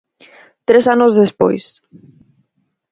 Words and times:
Tres 0.67 0.85
anos 0.95 1.13
despois. 1.21 1.65